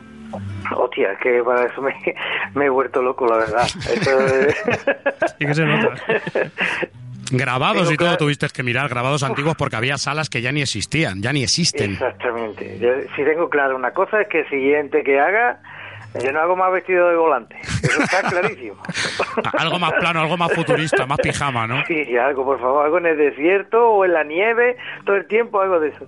Hostia, 0.76 1.16
que 1.22 1.42
para 1.42 1.64
eso 1.64 1.80
me, 1.80 1.94
me 2.54 2.66
he 2.66 2.68
vuelto 2.68 3.00
loco, 3.00 3.26
la 3.26 3.38
verdad. 3.38 3.66
¿Y 5.38 5.46
qué 5.46 5.54
se 5.54 5.64
nota? 5.64 5.94
Grabados 7.32 7.90
y 7.90 7.96
todo 7.96 8.16
tuviste 8.16 8.46
que 8.48 8.62
mirar, 8.62 8.88
grabados 8.88 9.22
antiguos 9.22 9.56
porque 9.56 9.76
había 9.76 9.96
salas 9.96 10.28
que 10.28 10.42
ya 10.42 10.52
ni 10.52 10.62
existían, 10.62 11.22
ya 11.22 11.32
ni 11.32 11.42
existen. 11.42 11.92
Exactamente. 11.92 13.06
si 13.16 13.24
tengo 13.24 13.48
claro 13.48 13.76
una 13.76 13.92
cosa 13.92 14.20
es 14.20 14.28
que 14.28 14.40
el 14.40 14.48
siguiente 14.48 15.02
que 15.02 15.18
haga 15.18 15.60
yo 16.20 16.30
no 16.30 16.40
hago 16.40 16.56
más 16.56 16.70
vestido 16.72 17.08
de 17.08 17.16
volante. 17.16 17.56
Eso 17.60 18.02
está 18.02 18.22
clarísimo. 18.30 18.76
algo 19.58 19.78
más 19.78 19.92
plano, 19.94 20.20
algo 20.20 20.36
más 20.36 20.52
futurista, 20.52 21.06
más 21.06 21.18
pijama, 21.18 21.66
¿no? 21.66 21.82
Sí, 21.86 22.16
algo, 22.16 22.44
por 22.44 22.60
favor, 22.60 22.84
algo 22.84 22.98
en 22.98 23.06
el 23.06 23.16
desierto 23.16 23.90
o 23.90 24.04
en 24.04 24.12
la 24.12 24.24
nieve, 24.24 24.76
todo 25.06 25.16
el 25.16 25.26
tiempo 25.26 25.60
algo 25.60 25.80
de 25.80 25.88
eso. 25.88 26.06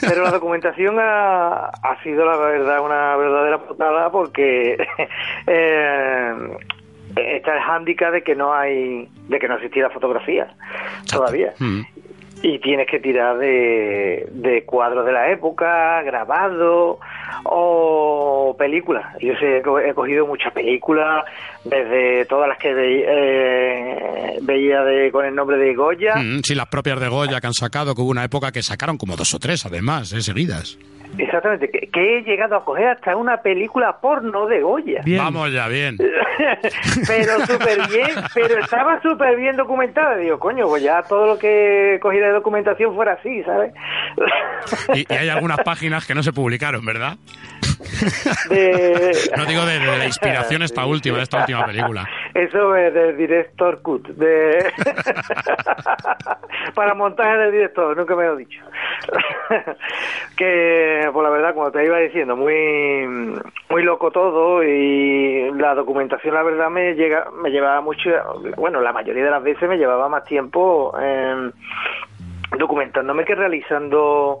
Pero 0.00 0.22
la 0.22 0.30
documentación 0.30 0.98
ha, 1.00 1.68
ha 1.68 2.02
sido, 2.02 2.26
la 2.26 2.36
verdad, 2.36 2.80
una 2.80 3.16
verdadera 3.16 3.58
putada 3.58 4.10
porque 4.10 4.76
eh, 5.46 6.34
está 7.16 7.54
el 7.54 7.62
hándicap 7.62 8.12
de 8.12 8.22
que 8.22 8.34
no 8.34 8.54
hay, 8.54 9.08
de 9.28 9.38
que 9.38 9.48
no 9.48 9.54
existiera 9.54 9.90
fotografía 9.90 10.48
todavía. 11.10 11.54
Mm. 11.58 11.80
Y 12.42 12.58
tienes 12.58 12.86
que 12.86 13.00
tirar 13.00 13.38
de, 13.38 14.28
de 14.30 14.64
cuadros 14.64 15.06
de 15.06 15.12
la 15.12 15.30
época, 15.30 16.02
grabados 16.02 16.98
o 17.44 18.54
películas. 18.58 19.04
Yo 19.20 19.34
sé, 19.38 19.58
he 19.58 19.94
cogido 19.94 20.26
muchas 20.26 20.52
películas, 20.52 21.24
desde 21.64 22.24
todas 22.26 22.48
las 22.48 22.58
que 22.58 22.72
eh, 22.72 24.38
veía 24.42 24.82
de, 24.82 25.10
con 25.10 25.24
el 25.24 25.34
nombre 25.34 25.56
de 25.56 25.74
Goya. 25.74 26.16
Mm, 26.16 26.40
sí, 26.42 26.54
las 26.54 26.68
propias 26.68 27.00
de 27.00 27.08
Goya 27.08 27.40
que 27.40 27.46
han 27.46 27.54
sacado, 27.54 27.94
que 27.94 28.02
hubo 28.02 28.10
una 28.10 28.24
época 28.24 28.52
que 28.52 28.62
sacaron 28.62 28.98
como 28.98 29.16
dos 29.16 29.34
o 29.34 29.38
tres 29.38 29.66
además, 29.66 30.12
eh, 30.12 30.22
seguidas. 30.22 30.78
Exactamente, 31.18 31.70
que, 31.70 32.18
he 32.18 32.22
llegado 32.22 32.56
a 32.56 32.64
coger 32.64 32.88
hasta 32.88 33.16
una 33.16 33.38
película 33.38 33.98
porno 34.00 34.46
de 34.46 34.60
Goya. 34.60 35.02
Vamos 35.18 35.52
ya, 35.52 35.66
bien. 35.68 35.96
pero 37.06 37.46
súper 37.46 37.88
bien, 37.88 38.10
pero 38.34 38.58
estaba 38.58 39.00
súper 39.00 39.36
bien 39.36 39.56
documentada. 39.56 40.16
Digo, 40.16 40.38
coño, 40.38 40.66
pues 40.66 40.82
ya 40.82 41.02
todo 41.02 41.26
lo 41.26 41.38
que 41.38 41.98
cogí 42.02 42.18
de 42.18 42.30
documentación 42.32 42.94
fuera 42.94 43.14
así, 43.14 43.42
¿sabes? 43.44 43.72
y, 44.94 45.10
hay 45.12 45.28
algunas 45.28 45.58
páginas 45.60 46.06
que 46.06 46.14
no 46.14 46.22
se 46.22 46.32
publicaron, 46.32 46.84
¿verdad? 46.84 47.15
no 49.36 49.44
digo 49.46 49.66
de, 49.66 49.78
la 49.78 50.06
inspiración 50.06 50.62
esta 50.62 50.86
última, 50.86 51.18
de 51.18 51.24
esta 51.24 51.40
última 51.40 51.66
película. 51.66 52.08
Eso 52.34 52.74
es 52.76 52.94
del 52.94 53.16
director 53.16 53.80
cut, 53.82 54.06
de 54.08 54.72
para 56.74 56.94
montaje 56.94 57.36
del 57.36 57.52
director, 57.52 57.96
nunca 57.96 58.16
me 58.16 58.24
lo 58.24 58.34
he 58.34 58.38
dicho. 58.38 58.60
que, 60.36 61.08
pues 61.12 61.22
la 61.22 61.30
verdad, 61.30 61.54
como 61.54 61.70
te 61.70 61.84
iba 61.84 61.98
diciendo, 61.98 62.36
muy 62.36 63.06
muy 63.68 63.82
loco 63.82 64.10
todo 64.10 64.62
y 64.62 65.50
la 65.52 65.74
documentación, 65.74 66.34
la 66.34 66.42
verdad, 66.42 66.70
me 66.70 66.94
llega 66.94 67.26
me 67.42 67.50
llevaba 67.50 67.80
mucho, 67.80 68.10
bueno, 68.56 68.80
la 68.80 68.92
mayoría 68.92 69.24
de 69.24 69.30
las 69.30 69.42
veces 69.42 69.68
me 69.68 69.78
llevaba 69.78 70.08
más 70.08 70.24
tiempo 70.24 70.94
documentándome 72.58 73.24
que 73.24 73.34
realizando 73.34 74.40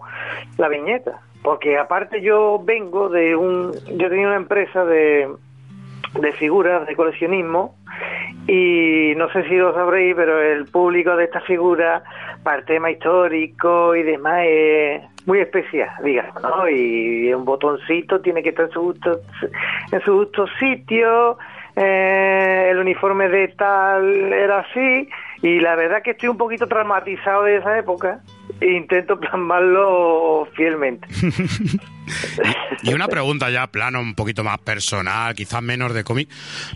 la 0.58 0.68
viñeta 0.68 1.20
porque 1.46 1.78
aparte 1.78 2.20
yo 2.22 2.60
vengo 2.64 3.08
de 3.08 3.36
un, 3.36 3.72
yo 3.96 4.08
tenía 4.08 4.26
una 4.26 4.34
empresa 4.34 4.84
de, 4.84 5.28
de 6.20 6.32
figuras 6.32 6.84
de 6.88 6.96
coleccionismo 6.96 7.76
y 8.48 9.12
no 9.16 9.30
sé 9.30 9.44
si 9.44 9.54
lo 9.54 9.72
sabréis, 9.72 10.16
pero 10.16 10.42
el 10.42 10.66
público 10.66 11.14
de 11.14 11.22
esta 11.22 11.40
figura, 11.42 12.02
para 12.42 12.58
el 12.58 12.64
tema 12.64 12.90
histórico 12.90 13.94
y 13.94 14.02
demás, 14.02 14.42
es 14.44 15.02
muy 15.26 15.38
especial, 15.38 15.88
digamos, 16.02 16.42
¿no? 16.42 16.68
Y 16.68 17.32
un 17.32 17.44
botoncito 17.44 18.20
tiene 18.20 18.42
que 18.42 18.48
estar 18.48 18.66
en 18.66 18.72
su 18.72 18.82
justo, 18.82 19.20
en 19.92 20.00
su 20.00 20.18
justo 20.18 20.48
sitio, 20.58 21.38
eh, 21.76 22.70
el 22.72 22.78
uniforme 22.78 23.28
de 23.28 23.48
tal 23.48 24.32
era 24.32 24.60
así, 24.60 25.08
y 25.42 25.60
la 25.60 25.76
verdad 25.76 26.02
que 26.02 26.12
estoy 26.12 26.28
un 26.28 26.36
poquito 26.36 26.66
traumatizado 26.66 27.44
de 27.44 27.56
esa 27.56 27.78
época, 27.78 28.20
intento 28.60 29.18
plasmarlo 29.20 30.48
fielmente. 30.54 31.06
y 32.82 32.92
una 32.92 33.08
pregunta 33.08 33.50
ya, 33.50 33.66
plano, 33.66 34.00
un 34.00 34.14
poquito 34.14 34.44
más 34.44 34.58
personal, 34.58 35.34
quizás 35.34 35.62
menos 35.62 35.94
de 35.94 36.04
cómic, 36.04 36.28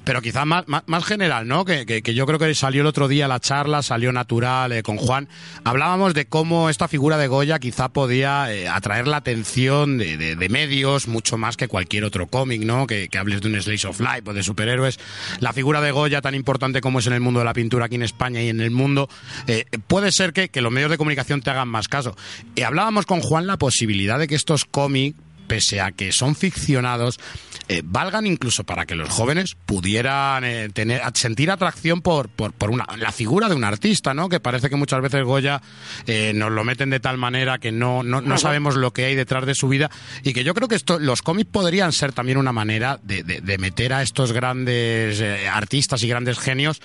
pero 0.05 0.23
quizás 0.23 0.47
más, 0.47 0.65
más, 0.67 1.05
general, 1.05 1.47
¿no? 1.47 1.65
Que, 1.65 1.87
que, 1.87 2.15
yo 2.15 2.27
creo 2.27 2.39
que 2.39 2.55
salió 2.55 2.83
el 2.83 2.87
otro 2.87 3.09
día 3.09 3.29
la 3.29 3.41
charla, 3.41 3.83
salió 3.83 4.13
natural 4.13 4.73
eh, 4.73 4.83
con 4.83 4.97
Juan. 4.97 5.29
Hablábamos 5.65 6.15
de 6.15 6.27
cómo 6.27 6.71
esta 6.71 6.89
figura 6.89 7.17
de 7.17 7.27
Goya 7.27 7.59
quizá 7.59 7.89
podía 7.89 8.53
eh, 8.53 8.69
atraer 8.69 9.07
la 9.07 9.19
atención 9.19 9.99
de, 9.99 10.17
de, 10.17 10.49
medios 10.49 11.07
mucho 11.07 11.39
más 11.39 11.57
que 11.57 11.69
cualquier 11.69 12.05
otro 12.05 12.27
cómic, 12.27 12.63
¿no? 12.63 12.87
Que, 12.87 13.09
que, 13.09 13.19
hables 13.19 13.41
de 13.41 13.49
un 13.49 13.61
Slice 13.61 13.87
of 13.87 14.01
Life 14.01 14.23
o 14.27 14.33
de 14.33 14.43
superhéroes. 14.43 14.99
La 15.39 15.53
figura 15.53 15.81
de 15.81 15.91
Goya, 15.91 16.21
tan 16.21 16.35
importante 16.35 16.81
como 16.81 16.99
es 16.99 17.07
en 17.07 17.13
el 17.13 17.21
mundo 17.21 17.41
de 17.41 17.45
la 17.45 17.53
pintura 17.53 17.87
aquí 17.87 17.95
en 17.95 18.03
España 18.03 18.43
y 18.43 18.49
en 18.49 18.61
el 18.61 18.71
mundo, 18.71 19.09
eh, 19.47 19.65
puede 19.87 20.13
ser 20.13 20.33
que, 20.33 20.49
que 20.49 20.61
los 20.61 20.73
medios 20.73 20.91
de 20.91 20.99
comunicación 20.99 21.41
te 21.41 21.51
hagan 21.51 21.69
más 21.69 21.89
caso. 21.89 22.17
Hablábamos 22.65 23.07
con 23.07 23.21
Juan 23.21 23.47
la 23.47 23.57
posibilidad 23.57 24.19
de 24.19 24.27
que 24.27 24.35
estos 24.35 24.65
cómics 24.65 25.17
pese 25.50 25.80
a 25.80 25.90
que 25.90 26.12
son 26.12 26.37
ficcionados, 26.37 27.19
eh, 27.66 27.83
valgan 27.85 28.25
incluso 28.25 28.62
para 28.62 28.87
que 28.87 28.95
los 28.95 29.09
jóvenes 29.09 29.57
pudieran 29.66 30.45
eh, 30.45 30.69
tener, 30.73 31.02
sentir 31.14 31.50
atracción 31.50 32.02
por, 32.02 32.28
por, 32.28 32.71
una, 32.71 32.87
la 32.97 33.11
figura 33.11 33.49
de 33.49 33.57
un 33.57 33.64
artista, 33.64 34.14
¿no? 34.14 34.28
Que 34.28 34.38
parece 34.38 34.71
que 34.71 34.76
muchas 34.76 35.02
veces 35.02 35.25
Goya 35.25 35.61
eh, 36.07 36.30
nos 36.37 36.52
lo 36.52 36.62
meten 36.62 36.90
de 36.90 37.00
tal 37.00 37.19
manera 37.19 37.59
que 37.59 37.73
no, 37.73 38.04
no, 38.04 38.38
sabemos 38.38 38.76
lo 38.76 38.92
que 38.92 39.07
hay 39.07 39.16
detrás 39.16 39.45
de 39.45 39.57
su 39.57 39.66
vida 39.66 39.90
y 40.23 40.35
que 40.35 40.45
yo 40.45 40.54
creo 40.54 40.69
que 40.69 40.76
esto, 40.76 41.00
los 41.00 41.21
cómics 41.21 41.50
podrían 41.50 41.90
ser 41.90 42.12
también 42.12 42.38
una 42.38 42.52
manera 42.52 43.00
de, 43.02 43.25
de 43.25 43.59
meter 43.59 43.92
a 43.92 44.02
estos 44.02 44.30
grandes 44.30 45.21
artistas 45.50 46.04
y 46.04 46.09
grandes 46.09 46.38
genios 46.38 46.80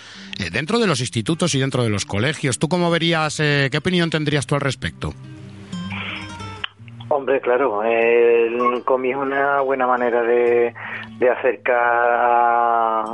dentro 0.52 0.80
de 0.80 0.88
los 0.88 1.02
institutos 1.02 1.54
y 1.54 1.60
dentro 1.60 1.84
de 1.84 1.92
los 1.92 2.06
colegios. 2.06 2.58
¿Tú 2.58 2.68
cómo 2.68 2.90
verías, 2.90 3.36
qué 3.38 3.78
opinión 3.78 4.10
tendrías 4.10 4.48
tú 4.48 4.56
al 4.56 4.62
respecto? 4.62 5.14
Hombre, 7.16 7.40
claro, 7.40 7.82
el 7.84 8.84
cómic 8.84 9.12
es 9.12 9.18
una 9.18 9.62
buena 9.62 9.88
manera 9.88 10.22
de, 10.22 10.74
de 11.18 11.30
acercar 11.30 13.06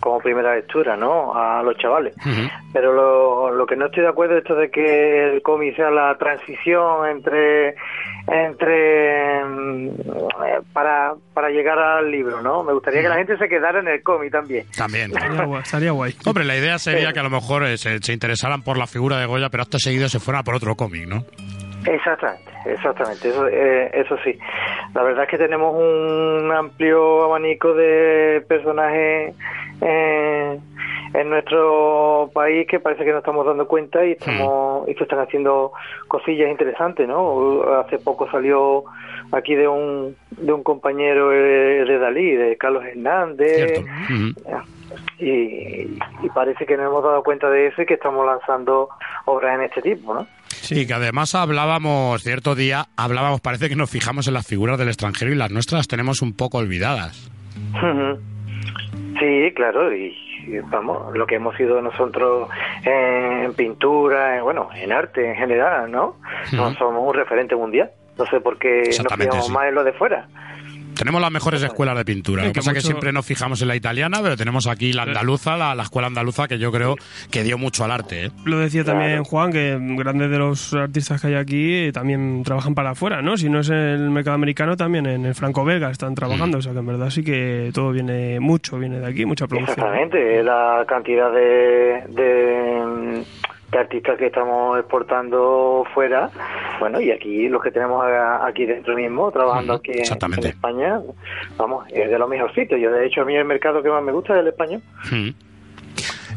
como 0.00 0.18
primera 0.20 0.54
lectura, 0.54 0.96
¿no? 0.96 1.34
A 1.34 1.62
los 1.62 1.76
chavales. 1.76 2.14
Pero 2.72 2.94
lo, 2.94 3.50
lo 3.50 3.66
que 3.66 3.76
no 3.76 3.86
estoy 3.86 4.04
de 4.04 4.08
acuerdo 4.08 4.36
es 4.36 4.42
esto 4.42 4.54
de 4.54 4.70
que 4.70 5.24
el 5.34 5.42
cómic 5.42 5.76
sea 5.76 5.90
la 5.90 6.16
transición 6.16 7.06
entre 7.08 7.74
entre 8.28 9.44
mm, 9.44 9.90
para, 10.72 11.12
para 11.34 11.50
llegar 11.50 11.78
al 11.78 12.10
libro, 12.10 12.40
¿no? 12.40 12.62
Me 12.62 12.72
gustaría 12.72 13.02
que 13.02 13.08
la 13.08 13.16
gente 13.16 13.36
se 13.36 13.48
quedara 13.48 13.80
en 13.80 13.88
el 13.88 14.02
cómic 14.02 14.32
también. 14.32 14.66
También. 14.76 15.12
Estaría 15.62 15.90
guay. 15.90 16.14
Hombre, 16.24 16.44
la 16.44 16.56
idea 16.56 16.78
sería 16.78 17.12
que 17.12 17.20
a 17.20 17.24
lo 17.24 17.30
mejor 17.30 17.64
eh, 17.64 17.76
se, 17.76 17.98
se 18.00 18.12
interesaran 18.12 18.62
por 18.62 18.78
la 18.78 18.86
figura 18.86 19.18
de 19.18 19.26
Goya, 19.26 19.50
pero 19.50 19.64
hasta 19.64 19.78
seguido 19.78 20.08
se 20.08 20.18
fuera 20.18 20.42
por 20.42 20.54
otro 20.54 20.76
cómic, 20.76 21.06
¿no? 21.06 21.24
Exactamente, 21.86 22.50
exactamente, 22.66 23.28
eso, 23.28 23.46
eh, 23.48 23.90
eso 23.94 24.16
sí. 24.24 24.38
La 24.94 25.02
verdad 25.02 25.24
es 25.24 25.30
que 25.30 25.38
tenemos 25.38 25.74
un 25.74 26.50
amplio 26.52 27.24
abanico 27.24 27.72
de 27.74 28.44
personajes 28.48 29.34
eh, 29.80 30.58
en 31.14 31.30
nuestro 31.30 32.30
país 32.34 32.66
que 32.68 32.80
parece 32.80 33.04
que 33.04 33.12
no 33.12 33.18
estamos 33.18 33.46
dando 33.46 33.66
cuenta 33.66 34.04
y 34.04 34.12
estamos 34.12 34.88
y 34.88 34.94
que 34.94 35.04
están 35.04 35.20
haciendo 35.20 35.72
cosillas 36.08 36.50
interesantes, 36.50 37.08
¿no? 37.08 37.62
Hace 37.78 37.98
poco 37.98 38.30
salió 38.30 38.84
aquí 39.32 39.54
de 39.54 39.66
un 39.66 40.16
de 40.30 40.52
un 40.52 40.62
compañero 40.62 41.30
de, 41.30 41.98
Dalí, 41.98 42.32
de 42.32 42.56
Carlos 42.56 42.84
Hernández. 42.84 43.84
y, 45.18 45.98
y 46.22 46.28
parece 46.34 46.66
que 46.66 46.76
no 46.76 46.84
hemos 46.84 47.02
dado 47.04 47.22
cuenta 47.22 47.48
de 47.50 47.68
eso 47.68 47.82
y 47.82 47.86
que 47.86 47.94
estamos 47.94 48.24
lanzando 48.26 48.88
obras 49.26 49.54
en 49.54 49.64
este 49.64 49.82
tipo, 49.82 50.14
¿no? 50.14 50.26
Sí, 50.70 50.86
que 50.86 50.94
además 50.94 51.34
hablábamos, 51.34 52.22
cierto 52.22 52.54
día, 52.54 52.86
hablábamos, 52.96 53.40
parece 53.40 53.68
que 53.68 53.74
nos 53.74 53.90
fijamos 53.90 54.28
en 54.28 54.34
las 54.34 54.46
figuras 54.46 54.78
del 54.78 54.86
extranjero 54.86 55.32
y 55.32 55.34
las 55.34 55.50
nuestras 55.50 55.88
tenemos 55.88 56.22
un 56.22 56.32
poco 56.32 56.58
olvidadas. 56.58 57.28
Sí, 59.18 59.52
claro, 59.56 59.92
y, 59.92 60.16
vamos, 60.70 61.12
lo 61.18 61.26
que 61.26 61.34
hemos 61.34 61.56
sido 61.56 61.82
nosotros 61.82 62.48
en 62.84 63.52
pintura, 63.54 64.36
en, 64.36 64.44
bueno, 64.44 64.68
en 64.76 64.92
arte 64.92 65.28
en 65.28 65.34
general, 65.34 65.90
¿no? 65.90 66.14
No 66.52 66.72
somos 66.74 67.02
un 67.04 67.14
referente 67.14 67.56
mundial. 67.56 67.90
No 68.16 68.26
sé 68.26 68.40
por 68.40 68.56
qué 68.56 68.82
nos 69.02 69.12
fijamos 69.12 69.50
más 69.50 69.64
en 69.66 69.74
lo 69.74 69.82
de 69.82 69.92
fuera. 69.92 70.28
Tenemos 71.00 71.22
las 71.22 71.30
mejores 71.30 71.62
escuelas 71.62 71.96
de 71.96 72.04
pintura. 72.04 72.44
Lo 72.44 72.52
que 72.52 72.60
pasa 72.60 72.72
es 72.72 72.74
que 72.74 72.80
siempre 72.82 73.10
nos 73.10 73.24
fijamos 73.24 73.62
en 73.62 73.68
la 73.68 73.74
italiana, 73.74 74.18
pero 74.22 74.36
tenemos 74.36 74.66
aquí 74.66 74.92
la 74.92 75.04
andaluza, 75.04 75.56
la, 75.56 75.82
escuela 75.82 76.08
andaluza, 76.08 76.46
que 76.46 76.58
yo 76.58 76.70
creo 76.70 76.96
que 77.30 77.42
dio 77.42 77.56
mucho 77.56 77.84
al 77.84 77.90
arte. 77.90 78.26
¿eh? 78.26 78.30
Lo 78.44 78.58
decía 78.58 78.84
también 78.84 79.24
Juan, 79.24 79.50
que 79.50 79.78
grandes 79.80 80.30
de 80.30 80.36
los 80.36 80.74
artistas 80.74 81.22
que 81.22 81.28
hay 81.28 81.36
aquí 81.36 81.90
también 81.90 82.42
trabajan 82.42 82.74
para 82.74 82.90
afuera, 82.90 83.22
¿no? 83.22 83.38
Si 83.38 83.48
no 83.48 83.60
es 83.60 83.70
en 83.70 83.76
el 83.76 84.10
mercado 84.10 84.34
americano, 84.34 84.76
también 84.76 85.06
en 85.06 85.24
el 85.24 85.34
franco-belga 85.34 85.90
están 85.90 86.14
trabajando. 86.14 86.58
Mm. 86.58 86.60
O 86.60 86.62
sea 86.62 86.72
que 86.74 86.78
en 86.80 86.86
verdad 86.86 87.08
sí 87.08 87.24
que 87.24 87.70
todo 87.72 87.92
viene 87.92 88.38
mucho, 88.38 88.78
viene 88.78 89.00
de 89.00 89.06
aquí, 89.06 89.24
mucha 89.24 89.46
producción. 89.46 89.78
Exactamente, 89.78 90.42
la 90.42 90.84
cantidad 90.86 91.32
de 91.32 92.04
de 92.10 93.24
artistas 93.78 94.18
que 94.18 94.26
estamos 94.26 94.78
exportando 94.78 95.84
fuera, 95.94 96.30
bueno, 96.78 97.00
y 97.00 97.10
aquí 97.10 97.48
los 97.48 97.62
que 97.62 97.70
tenemos 97.70 98.04
aquí 98.42 98.66
dentro 98.66 98.94
mismo, 98.96 99.30
trabajando 99.30 99.74
aquí 99.74 99.92
en, 99.92 100.44
España, 100.44 101.00
vamos, 101.56 101.86
es 101.90 102.10
de 102.10 102.18
los 102.18 102.28
mejores 102.28 102.54
sitios. 102.54 102.80
Yo, 102.80 102.90
de 102.90 103.06
hecho, 103.06 103.22
a 103.22 103.24
mí 103.24 103.34
el 103.36 103.44
mercado 103.44 103.82
que 103.82 103.88
más 103.88 104.02
me 104.02 104.12
gusta 104.12 104.34
es 104.34 104.40
el 104.40 104.48
español. 104.48 104.82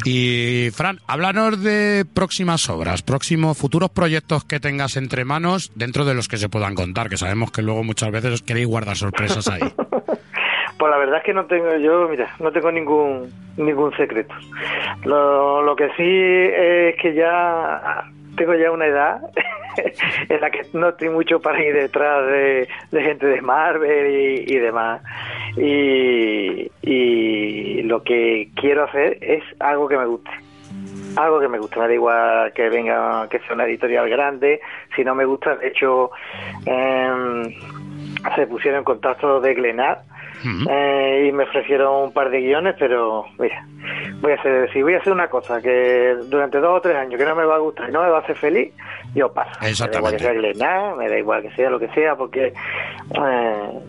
Y 0.05 0.69
Fran, 0.73 0.99
háblanos 1.07 1.63
de 1.63 2.05
próximas 2.13 2.69
obras, 2.69 3.03
próximos 3.03 3.57
futuros 3.57 3.89
proyectos 3.89 4.43
que 4.43 4.59
tengas 4.59 4.97
entre 4.97 5.23
manos 5.23 5.71
dentro 5.75 6.03
de 6.03 6.13
los 6.13 6.27
que 6.27 6.37
se 6.37 6.49
puedan 6.49 6.75
contar, 6.75 7.09
que 7.09 7.17
sabemos 7.17 7.51
que 7.51 7.61
luego 7.61 7.83
muchas 7.83 8.11
veces 8.11 8.41
queréis 8.41 8.67
guardar 8.67 8.97
sorpresas 8.97 9.47
ahí. 9.47 9.61
Pues 10.83 10.91
la 10.91 10.97
verdad 10.97 11.19
es 11.19 11.23
que 11.23 11.33
no 11.33 11.45
tengo, 11.45 11.77
yo, 11.77 12.09
mira, 12.09 12.27
no 12.41 12.51
tengo 12.51 12.69
ningún 12.69 13.31
ningún 13.55 13.95
secreto. 13.95 14.35
Lo, 15.05 15.61
lo 15.61 15.77
que 15.77 15.87
sí 15.95 16.03
es 16.03 16.97
que 16.97 17.13
ya 17.13 18.03
tengo 18.35 18.53
ya 18.53 18.69
una 18.69 18.87
edad 18.87 19.21
en 20.27 20.41
la 20.41 20.51
que 20.51 20.65
no 20.73 20.89
estoy 20.89 21.07
mucho 21.07 21.39
para 21.39 21.63
ir 21.63 21.73
detrás 21.73 22.27
de, 22.27 22.67
gente 22.91 23.27
de 23.27 23.41
Marvel 23.41 24.45
y, 24.45 24.57
demás. 24.57 25.01
Y, 25.55 26.69
y 26.81 27.83
lo 27.83 28.03
que 28.03 28.49
quiero 28.53 28.83
hacer 28.83 29.19
es 29.21 29.41
algo 29.61 29.87
que 29.87 29.97
me 29.97 30.05
guste 30.05 30.31
algo 31.15 31.39
que 31.39 31.47
me 31.47 31.59
guste, 31.59 31.79
me 31.79 31.87
da 31.87 31.93
igual 31.93 32.53
que 32.53 32.67
venga, 32.67 33.29
que 33.29 33.39
sea 33.39 33.53
una 33.53 33.65
editorial 33.65 34.09
grande, 34.09 34.59
si 34.95 35.05
no 35.05 35.15
me 35.15 35.23
gusta, 35.25 35.55
de 35.57 35.67
hecho, 35.67 36.09
eh, 36.65 37.55
se 38.35 38.47
pusieron 38.47 38.79
en 38.79 38.83
contacto 38.83 39.39
de 39.39 39.53
Eh, 40.43 41.27
y 41.27 41.31
me 41.31 41.43
ofrecieron 41.43 42.05
un 42.05 42.11
par 42.11 42.29
de 42.29 42.41
guiones, 42.41 42.75
pero 42.77 43.25
mira, 43.39 43.65
voy 44.21 44.33
a 44.33 44.35
hacer, 44.35 44.71
si 44.71 44.81
voy 44.81 44.95
a 44.95 44.97
hacer 44.97 45.13
una 45.13 45.27
cosa 45.27 45.61
que 45.61 46.15
durante 46.29 46.59
dos 46.59 46.77
o 46.77 46.81
tres 46.81 46.95
años 46.95 47.17
que 47.17 47.25
no 47.25 47.35
me 47.35 47.45
va 47.45 47.55
a 47.55 47.59
gustar 47.59 47.89
y 47.89 47.91
no 47.93 48.01
me 48.03 48.09
va 48.09 48.17
a 48.17 48.21
hacer 48.21 48.35
feliz, 48.35 48.73
yo 49.15 49.31
paso. 49.31 49.51
Me 49.61 49.71
da 49.73 49.97
igual 49.97 50.13
que 50.13 50.19
sea 50.19 50.33
Glenat, 50.33 50.97
me 50.97 51.09
da 51.09 51.17
igual 51.17 51.41
que 51.41 51.51
sea 51.51 51.69
lo 51.69 51.79
que 51.79 51.87
sea, 51.89 52.15
porque 52.15 52.47
eh, 52.47 53.79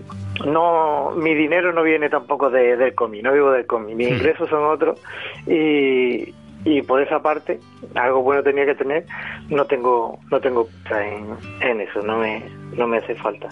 no 0.47 1.13
mi 1.17 1.35
dinero 1.35 1.73
no 1.73 1.83
viene 1.83 2.09
tampoco 2.09 2.51
de, 2.51 2.77
del 2.77 2.95
cómic, 2.95 3.23
no 3.23 3.33
vivo 3.33 3.51
del 3.51 3.67
cómic, 3.67 3.97
mis 3.97 4.11
ingresos 4.11 4.49
son 4.49 4.65
otros 4.65 5.01
y 5.47 6.33
y 6.65 6.83
por 6.83 7.03
esa 7.03 7.21
parte 7.21 7.61
algo 7.95 8.23
bueno 8.23 8.43
tenía 8.43 8.65
que 8.65 8.75
tener 8.75 9.05
no 9.51 9.65
tengo 9.67 10.19
no 10.31 10.41
tengo 10.41 10.69
en, 10.91 11.37
en 11.61 11.81
eso 11.81 12.01
no 12.03 12.19
me 12.19 12.43
no 12.77 12.87
me 12.87 12.99
hace 12.99 13.15
falta. 13.15 13.49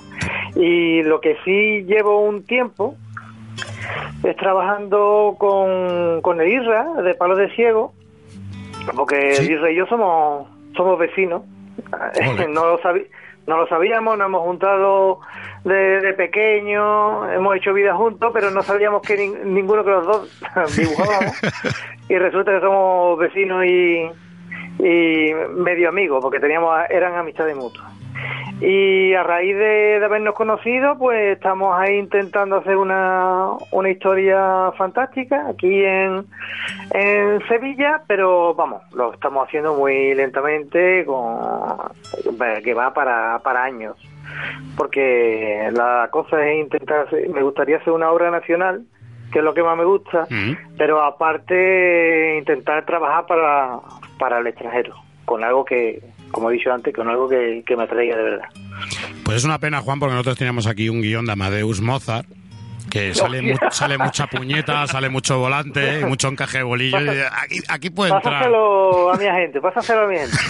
Y 0.57 1.03
lo 1.03 1.21
que 1.21 1.37
sí 1.45 1.85
llevo 1.85 2.21
un 2.21 2.45
tiempo 2.45 2.97
es 4.25 4.37
trabajando 4.37 5.37
con, 5.39 6.21
con 6.23 6.41
el 6.41 6.49
Isra 6.49 6.85
de 7.03 7.15
Palo 7.15 7.37
de 7.37 7.51
Ciego 7.55 7.93
porque 8.97 9.33
el 9.33 9.51
Isra 9.51 9.71
y 9.71 9.77
yo 9.77 9.87
somos 9.87 10.49
somos 10.77 10.99
vecinos. 10.99 11.43
No 12.49 12.67
lo 12.67 12.81
no 13.47 13.57
lo 13.57 13.67
sabíamos 13.67 14.17
nos 14.19 14.27
hemos 14.27 14.43
juntado 14.43 15.21
de, 15.65 16.01
de 16.01 16.13
pequeño, 16.13 17.31
hemos 17.33 17.57
hecho 17.57 17.73
vida 17.73 17.95
juntos, 17.95 18.31
pero 18.33 18.51
no 18.51 18.63
sabíamos 18.63 19.03
que 19.03 19.17
ninguno 19.17 19.83
de 19.83 19.91
los 19.91 20.07
dos 20.07 20.43
dibujábamos. 20.77 21.41
Y 22.13 22.19
resulta 22.19 22.53
que 22.53 22.61
somos 22.61 23.19
vecinos 23.19 23.65
y, 23.65 24.07
medio 25.57 25.89
amigos, 25.89 26.21
porque 26.21 26.41
teníamos 26.41 26.71
eran 26.91 27.15
amistades 27.15 27.57
mutuas. 27.57 27.91
Y 28.61 29.15
a 29.15 29.23
raíz 29.23 29.57
de, 29.57 29.99
habernos 30.05 30.35
conocido, 30.35 30.99
pues 30.99 31.37
estamos 31.37 31.75
ahí 31.75 31.97
intentando 31.97 32.57
hacer 32.57 32.77
una, 32.77 33.53
una 33.71 33.89
historia 33.89 34.73
fantástica 34.77 35.49
aquí 35.49 35.85
en, 35.85 36.27
en 36.93 37.41
Sevilla, 37.49 38.03
pero 38.07 38.55
vamos, 38.55 38.83
lo 38.93 39.15
estamos 39.15 39.49
haciendo 39.49 39.75
muy 39.75 40.15
lentamente, 40.15 41.07
con, 41.07 41.39
que 42.63 42.75
va 42.75 42.93
para, 42.93 43.39
para 43.39 43.65
años 43.65 43.97
porque 44.77 45.69
la 45.73 46.09
cosa 46.11 46.47
es 46.47 46.61
intentar, 46.61 47.07
me 47.13 47.43
gustaría 47.43 47.77
hacer 47.77 47.93
una 47.93 48.11
obra 48.11 48.31
nacional, 48.31 48.85
que 49.33 49.39
es 49.39 49.45
lo 49.45 49.55
que 49.55 49.63
más 49.63 49.77
me 49.77 49.85
gusta, 49.85 50.27
mm. 50.29 50.77
pero 50.77 51.03
aparte 51.03 52.37
intentar 52.39 52.85
trabajar 52.85 53.27
para, 53.27 53.81
para 54.19 54.39
el 54.39 54.47
extranjero, 54.47 54.95
con 55.25 55.43
algo 55.43 55.65
que, 55.65 56.01
como 56.31 56.51
he 56.51 56.55
dicho 56.55 56.73
antes, 56.73 56.95
con 56.95 57.09
algo 57.09 57.29
que, 57.29 57.63
que 57.67 57.77
me 57.77 57.85
atraiga 57.85 58.17
de 58.17 58.23
verdad. 58.23 58.49
Pues 59.25 59.39
es 59.39 59.45
una 59.45 59.59
pena, 59.59 59.81
Juan, 59.81 59.99
porque 59.99 60.15
nosotros 60.15 60.37
teníamos 60.37 60.67
aquí 60.67 60.89
un 60.89 61.01
guion 61.01 61.25
de 61.25 61.33
Amadeus 61.33 61.81
Mozart, 61.81 62.27
que 62.93 63.15
sale, 63.15 63.57
sale 63.71 63.97
mucha 63.97 64.27
puñeta, 64.27 64.87
sale 64.87 65.09
mucho 65.09 65.39
volante, 65.39 66.05
mucho 66.05 66.29
encaje 66.29 66.59
de 66.59 66.65
bolillo. 66.65 66.99
Aquí, 67.43 67.59
aquí 67.67 67.89
puede 67.89 68.13
entrar. 68.13 68.35
Pásaselo 68.35 69.11
a 69.11 69.17
mi 69.17 69.25
agente, 69.25 69.61
pásaselo 69.63 70.03
a 70.03 70.07
mi 70.09 70.17
gente. 70.19 70.37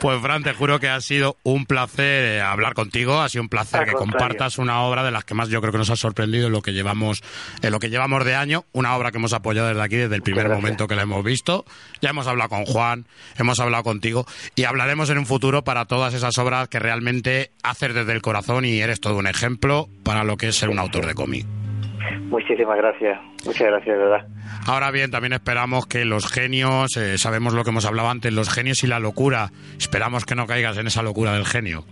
Pues 0.00 0.20
Fran, 0.20 0.42
te 0.42 0.52
juro 0.52 0.78
que 0.78 0.88
ha 0.88 1.00
sido 1.00 1.36
un 1.42 1.66
placer 1.66 2.24
eh, 2.24 2.40
hablar 2.40 2.74
contigo, 2.74 3.20
ha 3.20 3.28
sido 3.28 3.42
un 3.42 3.48
placer 3.48 3.84
que 3.84 3.92
compartas 3.92 4.58
una 4.58 4.82
obra 4.82 5.02
de 5.02 5.10
las 5.10 5.24
que 5.24 5.34
más 5.34 5.48
yo 5.48 5.60
creo 5.60 5.72
que 5.72 5.78
nos 5.78 5.90
ha 5.90 5.96
sorprendido 5.96 6.46
en 6.46 6.52
lo 6.52 6.62
que 6.62 6.72
llevamos, 6.72 7.22
en 7.60 7.72
lo 7.72 7.80
que 7.80 7.90
llevamos 7.90 8.24
de 8.24 8.34
año, 8.34 8.64
una 8.72 8.96
obra 8.96 9.10
que 9.10 9.18
hemos 9.18 9.32
apoyado 9.32 9.68
desde 9.68 9.82
aquí 9.82 9.96
desde 9.96 10.14
el 10.14 10.22
primer 10.22 10.48
momento 10.48 10.86
que 10.86 10.94
la 10.94 11.02
hemos 11.02 11.24
visto. 11.24 11.64
Ya 12.00 12.10
hemos 12.10 12.26
hablado 12.26 12.50
con 12.50 12.64
Juan, 12.64 13.06
hemos 13.38 13.58
hablado 13.58 13.82
contigo 13.82 14.26
y 14.54 14.64
hablaremos 14.64 15.10
en 15.10 15.18
un 15.18 15.26
futuro 15.26 15.64
para 15.64 15.86
todas 15.86 16.14
esas 16.14 16.36
obras 16.38 16.68
que 16.68 16.78
realmente 16.78 17.50
haces 17.62 17.94
desde 17.94 18.12
el 18.12 18.22
corazón 18.22 18.64
y 18.64 18.81
eres 18.82 19.00
todo 19.00 19.16
un 19.16 19.26
ejemplo 19.26 19.88
para 20.04 20.24
lo 20.24 20.36
que 20.36 20.48
es 20.48 20.56
ser 20.56 20.68
un 20.68 20.78
autor 20.78 21.06
de 21.06 21.14
cómic. 21.14 21.46
Muchísimas 22.28 22.76
gracias, 22.76 23.20
muchas 23.44 23.68
gracias, 23.68 23.96
de 23.96 24.04
verdad. 24.04 24.26
Ahora 24.66 24.90
bien, 24.90 25.10
también 25.10 25.32
esperamos 25.32 25.86
que 25.86 26.04
los 26.04 26.30
genios, 26.30 26.96
eh, 26.96 27.18
sabemos 27.18 27.52
lo 27.52 27.64
que 27.64 27.70
hemos 27.70 27.84
hablado 27.84 28.08
antes, 28.08 28.32
los 28.32 28.48
genios 28.48 28.82
y 28.84 28.86
la 28.86 29.00
locura, 29.00 29.50
esperamos 29.78 30.24
que 30.24 30.34
no 30.34 30.46
caigas 30.46 30.78
en 30.78 30.86
esa 30.86 31.02
locura 31.02 31.32
del 31.32 31.44
genio. 31.44 31.84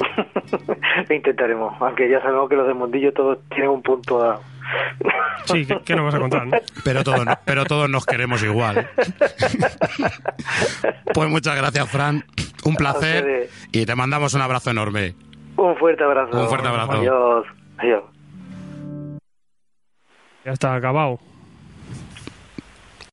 Intentaremos, 1.10 1.74
aunque 1.80 2.08
ya 2.08 2.20
sabemos 2.20 2.48
que 2.48 2.56
los 2.56 2.66
de 2.66 2.74
Mundillo 2.74 3.12
todos 3.12 3.38
tienen 3.50 3.70
un 3.70 3.82
punto 3.82 4.24
a... 4.24 4.40
Sí, 5.44 5.66
¿qué, 5.84 5.94
nos 5.94 6.06
vas 6.06 6.14
a 6.14 6.20
contar? 6.20 6.62
Pero, 6.84 7.04
todos, 7.04 7.26
pero 7.44 7.66
todos 7.66 7.90
nos 7.90 8.06
queremos 8.06 8.42
igual. 8.42 8.88
pues 11.12 11.28
muchas 11.28 11.56
gracias, 11.56 11.90
Fran. 11.90 12.24
Un 12.64 12.76
placer 12.76 13.50
y 13.70 13.84
te 13.84 13.94
mandamos 13.94 14.32
un 14.32 14.40
abrazo 14.40 14.70
enorme. 14.70 15.14
Un 15.56 15.76
fuerte 15.76 16.02
abrazo. 16.04 16.36
Un 16.40 16.48
fuerte 16.48 16.68
abrazo. 16.68 16.92
Adiós. 16.92 17.46
Adiós. 17.78 18.04
Ya 20.44 20.52
está 20.52 20.74
acabado. 20.74 21.18